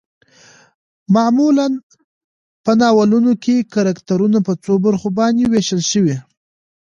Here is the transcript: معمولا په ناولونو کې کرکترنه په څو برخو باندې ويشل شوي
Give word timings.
معمولا 1.15 1.67
په 2.65 2.71
ناولونو 2.81 3.31
کې 3.43 3.55
کرکترنه 3.73 4.39
په 4.47 4.53
څو 4.63 4.73
برخو 4.85 5.07
باندې 5.19 5.43
ويشل 5.51 5.81
شوي 5.91 6.15